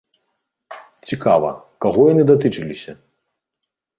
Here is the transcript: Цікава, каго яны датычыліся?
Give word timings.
Цікава, 1.09 1.51
каго 1.85 2.01
яны 2.13 2.23
датычыліся? 2.31 2.91